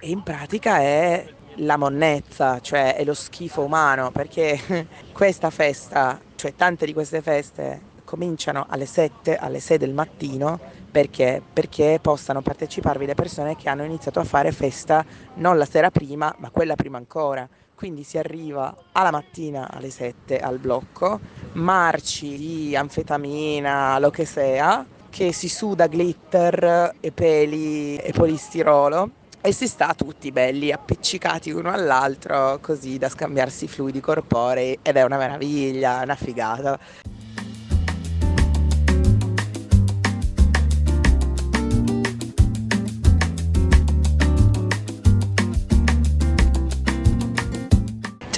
[0.00, 1.24] e in pratica è
[1.56, 7.88] la monnezza, cioè è lo schifo umano, perché questa festa, cioè tante di queste feste
[8.04, 10.58] cominciano alle 7, alle 6 del mattino
[10.90, 11.40] perché?
[11.52, 16.34] Perché possano parteciparvi le persone che hanno iniziato a fare festa non la sera prima,
[16.38, 17.48] ma quella prima ancora.
[17.74, 21.20] Quindi si arriva alla mattina alle 7 al blocco,
[21.52, 29.12] marci di anfetamina, lo che sia, che si suda glitter e peli e polistirolo
[29.42, 35.02] e si sta tutti belli appiccicati uno all'altro così da scambiarsi fluidi corporei ed è
[35.02, 36.78] una meraviglia, una figata.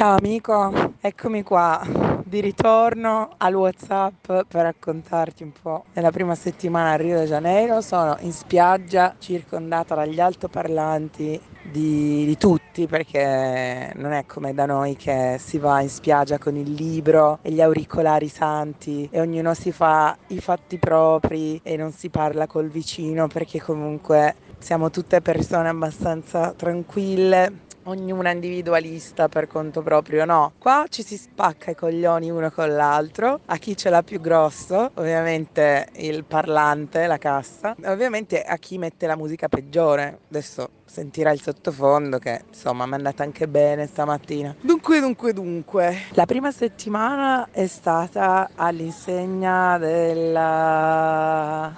[0.02, 1.80] Ciao amico, eccomi qua
[2.24, 5.84] di ritorno al WhatsApp per raccontarti un po'.
[5.92, 12.36] Nella prima settimana a Rio de Janeiro sono in spiaggia circondata dagli altoparlanti di, di,
[12.36, 17.38] tutti perché non è come da noi che si va in spiaggia con il libro
[17.40, 22.48] e gli auricolari santi e ognuno si fa i fatti propri e non si parla
[22.48, 30.52] col vicino perché comunque siamo tutte persone abbastanza tranquille ognuna individualista per conto proprio, no.
[30.58, 34.90] Qua ci si spacca i coglioni uno con l'altro, a chi ce l'ha più grosso,
[34.94, 40.20] ovviamente il parlante, la cassa, ovviamente a chi mette la musica peggiore.
[40.28, 44.54] Adesso sentirà il sottofondo che insomma mi è andata anche bene stamattina.
[44.60, 45.96] Dunque, dunque, dunque.
[46.10, 51.72] La prima settimana è stata all'insegna della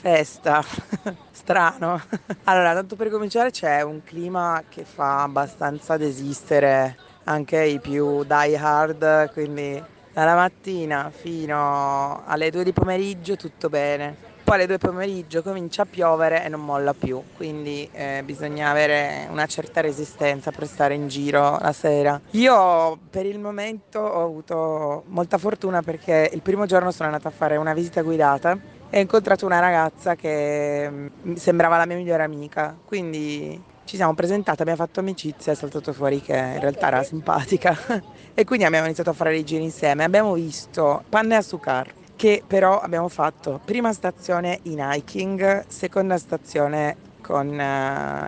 [0.00, 0.64] festa.
[1.30, 2.00] Strano.
[2.44, 8.56] Allora, tanto per cominciare c'è un clima che fa abbastanza desistere anche i più die
[8.56, 14.28] hard, quindi dalla mattina fino alle 2 di pomeriggio tutto bene.
[14.42, 18.70] Poi alle 2 di pomeriggio comincia a piovere e non molla più, quindi eh, bisogna
[18.70, 22.20] avere una certa resistenza per stare in giro la sera.
[22.30, 27.32] Io per il momento ho avuto molta fortuna perché il primo giorno sono andata a
[27.32, 32.24] fare una visita guidata e ho incontrato una ragazza che mm, sembrava la mia migliore
[32.24, 37.02] amica, quindi ci siamo presentati, abbiamo fatto amicizia, è saltato fuori che in realtà era
[37.02, 37.76] simpatica.
[38.32, 40.02] E quindi abbiamo iniziato a fare i giri insieme.
[40.02, 46.96] Abbiamo visto Panne a Sucar, che però abbiamo fatto prima stazione in hiking, seconda stazione
[47.20, 47.56] con uh,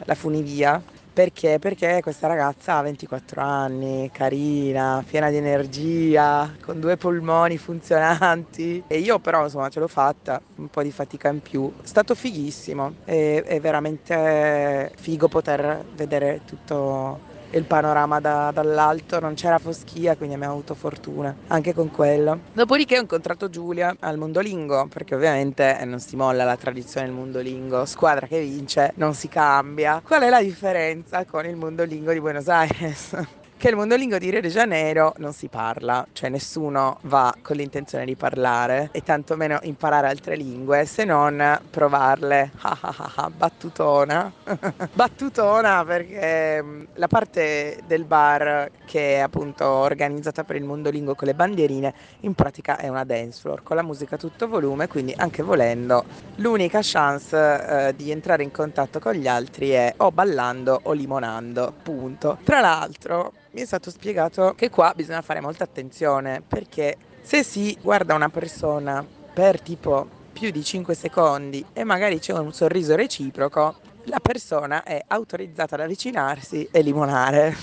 [0.04, 1.58] la funivia perché?
[1.58, 8.98] Perché questa ragazza ha 24 anni, carina, piena di energia, con due polmoni funzionanti e
[8.98, 11.70] io però insomma ce l'ho fatta, un po' di fatica in più.
[11.76, 19.34] È stato fighissimo, è, è veramente figo poter vedere tutto il panorama da, dall'alto, non
[19.34, 22.40] c'era foschia, quindi abbiamo avuto fortuna anche con quello.
[22.52, 27.84] Dopodiché ho incontrato Giulia al Mondolingo, perché ovviamente non si molla la tradizione del Mondolingo,
[27.84, 30.00] squadra che vince non si cambia.
[30.02, 33.16] Qual è la differenza con il Mondolingo di Buenos Aires?
[33.62, 38.04] Che il mondolingo di Rio de Janeiro non si parla, cioè nessuno va con l'intenzione
[38.04, 42.50] di parlare e tantomeno imparare altre lingue se non provarle.
[43.36, 44.32] battutona.
[44.92, 51.28] battutona perché mm, la parte del bar che è appunto organizzata per il mondolingo con
[51.28, 55.14] le bandierine in pratica è una dance floor con la musica a tutto volume, quindi
[55.16, 56.04] anche volendo
[56.38, 61.72] l'unica chance eh, di entrare in contatto con gli altri è o ballando o limonando,
[61.80, 62.38] punto.
[62.42, 67.76] Tra l'altro mi è stato spiegato che qua bisogna fare molta attenzione perché se si
[67.80, 73.76] guarda una persona per tipo più di 5 secondi e magari c'è un sorriso reciproco,
[74.04, 77.56] la persona è autorizzata ad avvicinarsi e limonare.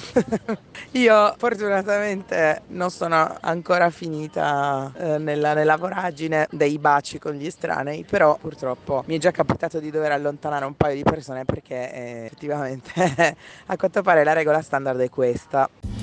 [0.91, 8.03] Io fortunatamente non sono ancora finita eh, nella, nella, voragine dei baci con gli estranei,
[8.03, 12.25] però purtroppo mi è già capitato di dover allontanare un paio di persone perché eh,
[12.25, 12.91] effettivamente
[13.67, 15.98] a quanto pare la regola standard è questa.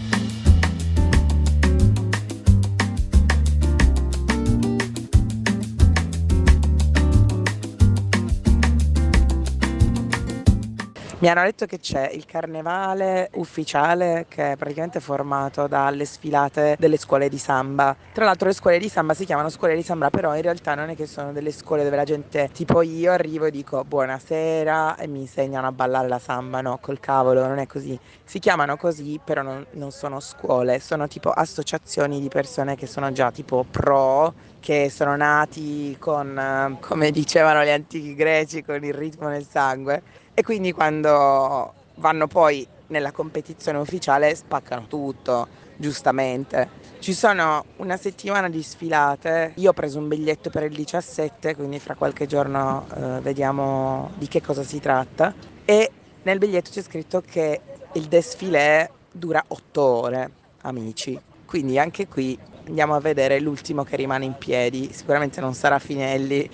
[11.19, 16.99] Mi hanno detto che c'è il carnevale ufficiale che è praticamente formato dalle sfilate delle
[16.99, 17.97] scuole di samba.
[18.13, 20.91] Tra l'altro le scuole di samba si chiamano scuole di samba, però in realtà non
[20.91, 25.07] è che sono delle scuole dove la gente tipo io arrivo e dico buonasera e
[25.07, 27.99] mi insegnano a ballare la samba, no, col cavolo, non è così.
[28.23, 33.11] Si chiamano così, però non, non sono scuole, sono tipo associazioni di persone che sono
[33.13, 34.35] già tipo pro
[34.67, 40.03] che sono nati con, come dicevano gli antichi greci, con il ritmo nel sangue
[40.35, 45.47] e quindi quando vanno poi nella competizione ufficiale spaccano tutto,
[45.77, 46.69] giustamente.
[46.99, 51.79] Ci sono una settimana di sfilate, io ho preso un biglietto per il 17, quindi
[51.79, 55.33] fra qualche giorno eh, vediamo di che cosa si tratta
[55.65, 55.93] e
[56.25, 57.61] nel biglietto c'è scritto che
[57.93, 60.31] il desfilé dura otto ore,
[60.63, 61.36] amici.
[61.47, 64.93] Quindi anche qui andiamo a vedere l'ultimo che rimane in piedi.
[64.93, 66.49] Sicuramente non sarà Finelli.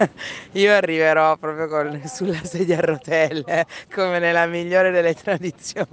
[0.52, 5.86] Io arriverò proprio con, sulla sedia a rotelle, come nella migliore delle tradizioni.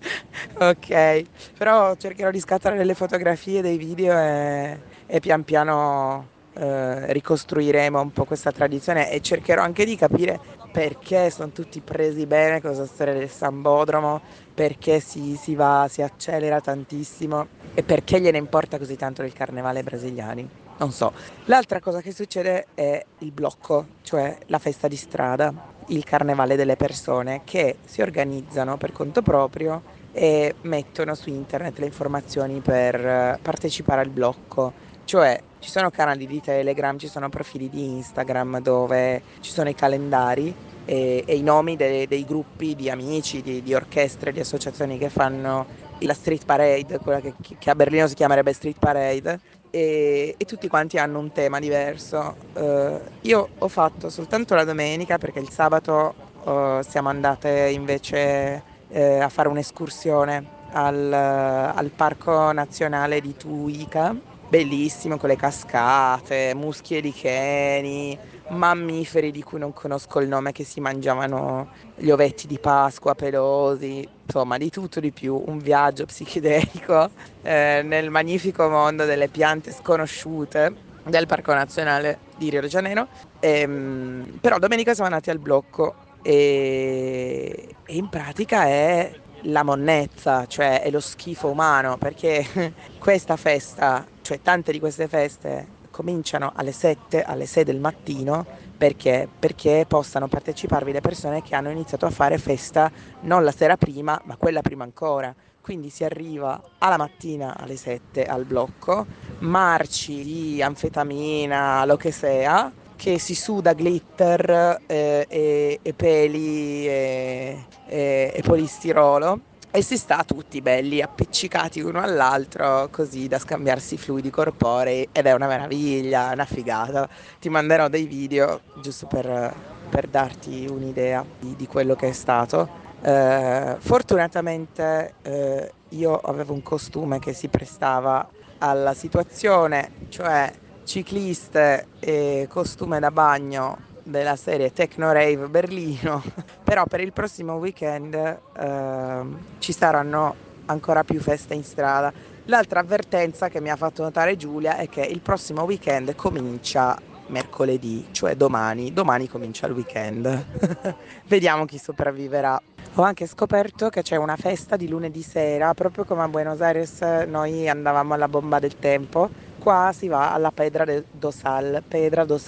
[0.58, 1.22] ok,
[1.56, 8.10] però cercherò di scattare delle fotografie, dei video e, e pian piano eh, ricostruiremo un
[8.10, 10.40] po' questa tradizione e cercherò anche di capire
[10.70, 14.20] perché sono tutti presi bene con questa storia del Sambodromo,
[14.54, 19.82] perché si, si, va, si accelera tantissimo e perché gliene importa così tanto del carnevale
[19.82, 20.48] brasiliani.
[20.78, 21.12] Non so.
[21.44, 25.52] L'altra cosa che succede è il blocco, cioè la festa di strada,
[25.88, 29.82] il carnevale delle persone che si organizzano per conto proprio
[30.12, 34.88] e mettono su internet le informazioni per eh, partecipare al blocco.
[35.10, 39.74] Cioè ci sono canali di Telegram, ci sono profili di Instagram dove ci sono i
[39.74, 40.54] calendari
[40.84, 45.08] e, e i nomi dei, dei, gruppi di amici, di, di, orchestre, di associazioni che
[45.08, 45.66] fanno
[45.98, 49.40] la street parade, quella che, che a Berlino si chiamerebbe street parade.
[49.70, 52.36] E, e, tutti quanti hanno un tema diverso.
[52.52, 56.14] Uh, io ho fatto soltanto la domenica perché il sabato
[56.44, 65.16] uh, siamo andate invece uh, a fare un'escursione al, al Parco Nazionale di Tuica bellissimo
[65.16, 68.18] con le cascate, muschi elicheni,
[68.48, 74.06] mammiferi di cui non conosco il nome che si mangiavano gli ovetti di Pasqua pelosi,
[74.26, 77.10] insomma di tutto di più, un viaggio psichedelico
[77.42, 83.06] eh, nel magnifico mondo delle piante sconosciute del Parco Nazionale di Rio de Janeiro.
[83.38, 89.12] Ehm, però domenica siamo andati al blocco e, e in pratica è
[89.44, 95.66] la monnezza, cioè è lo schifo umano, perché questa festa cioè tante di queste feste
[95.90, 98.46] cominciano alle 7, alle 6 del mattino
[98.76, 99.28] perché?
[99.36, 102.92] Perché possano parteciparvi le persone che hanno iniziato a fare festa
[103.22, 105.34] non la sera prima, ma quella prima ancora.
[105.60, 109.04] Quindi si arriva alla mattina alle 7 al blocco,
[109.40, 117.66] marci di anfetamina, lo che sia, che si suda glitter eh, e, e, peli e,
[117.88, 124.28] e, e polistirolo e si sta tutti belli appiccicati uno all'altro così da scambiarsi fluidi
[124.28, 127.08] corporei ed è una meraviglia, una figata.
[127.38, 129.54] Ti manderò dei video giusto per,
[129.88, 132.88] per darti un'idea di, di, quello che è stato.
[133.02, 138.28] Eh, fortunatamente eh, io avevo un costume che si prestava
[138.58, 140.52] alla situazione, cioè
[140.84, 146.22] cicliste e costume da bagno della serie Techno Rave Berlino,
[146.64, 149.20] però per il prossimo weekend eh,
[149.58, 150.34] ci saranno
[150.66, 152.12] ancora più feste in strada.
[152.44, 156.98] L'altra avvertenza che mi ha fatto notare Giulia è che il prossimo weekend comincia
[157.30, 158.92] mercoledì, cioè domani.
[158.92, 160.44] Domani comincia il weekend.
[161.26, 162.60] Vediamo chi sopravviverà.
[162.94, 167.00] Ho anche scoperto che c'è una festa di lunedì sera, proprio come a Buenos Aires
[167.28, 169.30] noi andavamo alla bomba del tempo.
[169.60, 172.38] Qua si va alla Pedra do Sal, Pedra do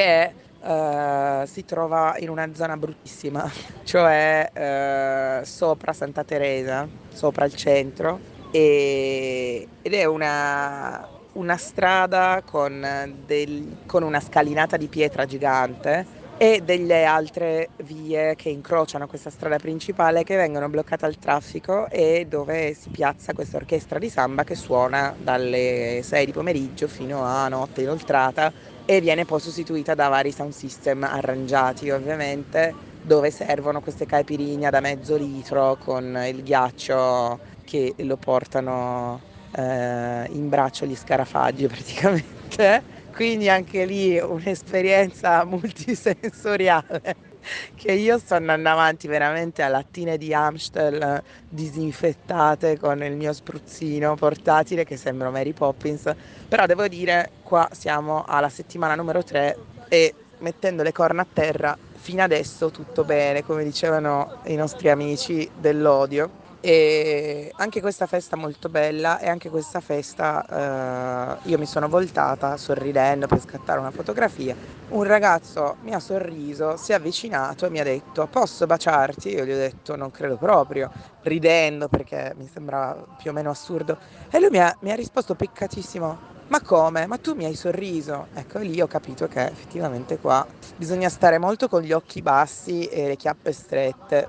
[0.00, 0.32] È
[0.64, 3.52] Uh, si trova in una zona bruttissima,
[3.84, 8.18] cioè uh, sopra Santa Teresa, sopra il centro,
[8.50, 16.62] e, ed è una, una strada con, del, con una scalinata di pietra gigante e
[16.64, 22.74] delle altre vie che incrociano questa strada principale che vengono bloccate al traffico e dove
[22.74, 27.82] si piazza questa orchestra di samba che suona dalle 6 di pomeriggio fino a notte
[27.82, 28.52] inoltrata
[28.84, 34.80] e viene poi sostituita da vari sound system arrangiati ovviamente dove servono queste caipirinha da
[34.80, 39.20] mezzo litro con il ghiaccio che lo portano
[39.52, 42.82] eh, in braccio gli scarafaggi praticamente.
[43.10, 47.00] Quindi anche lì un'esperienza multisensoriale
[47.74, 54.14] che io sto andando avanti veramente a lattine di Amstel disinfettate con il mio spruzzino
[54.14, 56.12] portatile che sembra Mary Poppins,
[56.48, 59.56] però devo dire qua siamo alla settimana numero 3
[59.88, 65.48] e mettendo le corna a terra fino adesso tutto bene, come dicevano i nostri amici
[65.58, 71.88] dell'odio e anche questa festa molto bella e anche questa festa eh, io mi sono
[71.90, 74.56] voltata sorridendo per scattare una fotografia.
[74.88, 79.28] Un ragazzo mi ha sorriso, si è avvicinato e mi ha detto posso baciarti?
[79.28, 80.90] Io gli ho detto non credo proprio,
[81.24, 83.98] ridendo perché mi sembrava più o meno assurdo.
[84.30, 87.06] E lui mi ha, mi ha risposto piccatissimo ma come?
[87.06, 88.28] Ma tu mi hai sorriso?
[88.32, 93.06] Ecco, lì ho capito che effettivamente qua bisogna stare molto con gli occhi bassi e
[93.08, 94.28] le chiappe strette.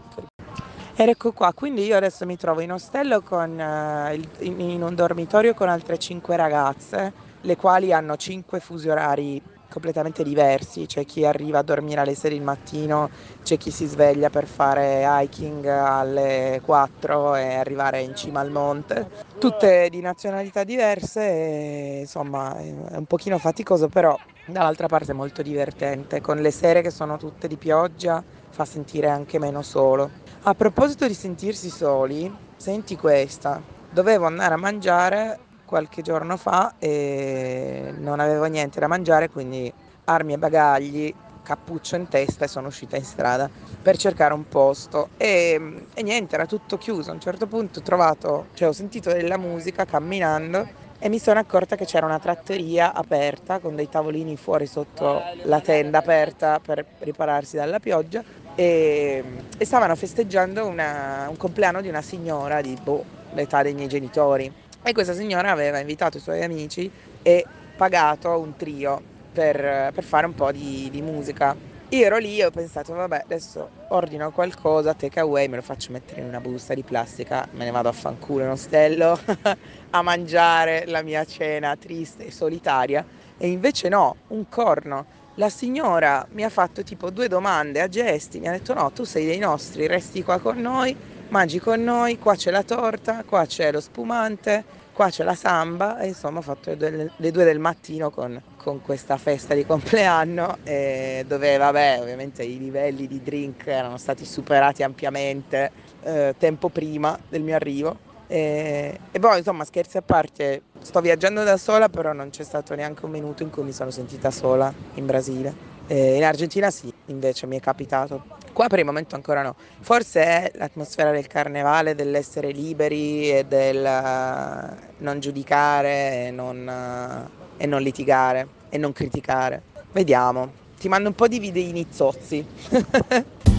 [0.97, 5.53] Ed ecco qua, quindi io adesso mi trovo in ostello con, uh, in un dormitorio
[5.53, 7.11] con altre cinque ragazze,
[7.41, 12.31] le quali hanno cinque fusi orari completamente diversi, c'è chi arriva a dormire alle 6
[12.31, 13.09] del mattino,
[13.43, 19.09] c'è chi si sveglia per fare hiking alle 4 e arrivare in cima al monte,
[19.37, 25.41] tutte di nazionalità diverse e insomma è un pochino faticoso però dall'altra parte è molto
[25.41, 28.23] divertente, con le sere che sono tutte di pioggia
[28.55, 30.09] fa sentire anche meno solo.
[30.43, 37.93] A proposito di sentirsi soli, senti questa, dovevo andare a mangiare qualche giorno fa e
[37.97, 39.71] non avevo niente da mangiare, quindi
[40.05, 43.50] armi e bagagli, cappuccio in testa e sono uscita in strada
[43.81, 47.09] per cercare un posto e, e niente, era tutto chiuso.
[47.09, 51.39] A un certo punto ho trovato, cioè ho sentito della musica camminando e mi sono
[51.39, 56.85] accorta che c'era una trattoria aperta con dei tavolini fuori sotto la tenda aperta per
[57.00, 58.24] ripararsi dalla pioggia
[58.55, 59.24] e,
[59.57, 64.51] e stavano festeggiando una, un compleanno di una signora di boh, l'età dei miei genitori
[64.81, 66.89] e questa signora aveva invitato i suoi amici
[67.21, 67.45] e
[67.75, 69.01] pagato un trio
[69.33, 71.55] per, per fare un po' di, di musica.
[71.89, 75.91] Io ero lì e ho pensato, vabbè, adesso ordino qualcosa, take away, me lo faccio
[75.91, 79.19] mettere in una busta di plastica, me ne vado a fanculo in ostello
[79.91, 83.05] a mangiare la mia cena triste e solitaria.
[83.38, 85.05] E invece no, un corno.
[85.38, 89.04] La signora mi ha fatto tipo due domande a gesti, mi ha detto no, tu
[89.04, 90.96] sei dei nostri, resti qua con noi,
[91.30, 94.63] mangi con noi, qua c'è la torta, qua c'è lo spumante,
[94.94, 96.00] qua c'è la samba.
[96.00, 99.65] E insomma ho fatto le due, le due del mattino con, con, questa festa di
[99.65, 106.70] compleanno eh, dove vabbè ovviamente i livelli di drink erano stati superati ampiamente eh, tempo
[106.70, 111.89] prima del mio arrivo e, e, poi insomma scherzi a parte sto viaggiando da sola
[111.89, 115.74] però non c'è stato neanche un minuto in cui mi sono sentita sola in Brasile
[115.88, 118.24] eh, in Argentina sì, invece mi è capitato.
[118.53, 119.55] Qua per il momento ancora no.
[119.82, 127.29] Forse è l'atmosfera del carnevale, dell'essere liberi e del uh, non giudicare e non, uh,
[127.58, 129.62] e non litigare e non criticare.
[129.91, 130.63] Vediamo.
[130.79, 132.46] Ti mando un po' di videini zozzi.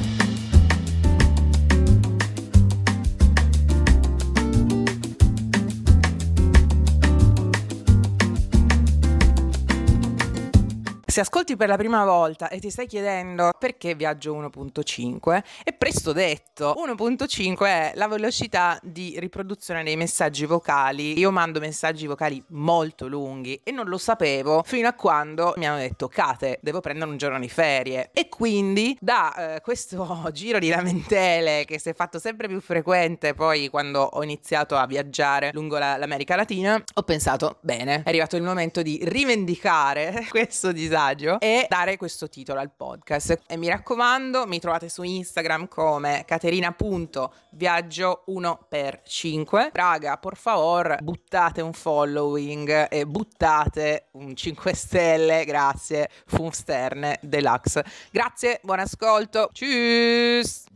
[11.16, 16.12] Se ascolti per la prima volta e ti stai chiedendo perché viaggio 1.5, è presto
[16.12, 16.75] detto.
[16.76, 21.18] 1.5 è la velocità di riproduzione dei messaggi vocali.
[21.18, 25.78] Io mando messaggi vocali molto lunghi e non lo sapevo fino a quando mi hanno
[25.78, 28.11] detto Kate, devo prendere un giorno di ferie.
[28.12, 33.32] E quindi da eh, questo giro di lamentele che si è fatto sempre più frequente
[33.32, 38.37] poi quando ho iniziato a viaggiare lungo la, l'America Latina, ho pensato, bene, è arrivato
[38.37, 43.42] il momento di rivendicare questo disagio disagio e dare questo titolo al podcast.
[43.46, 49.70] E mi raccomando, mi trovate su Instagram come caterina.viaggio 1x5.
[49.72, 57.84] Raga, por favor, buttate un following e buttate un 5 stelle, grazie, Funsterne Deluxe.
[58.10, 60.75] Grazie, buon ascolto, tschüss!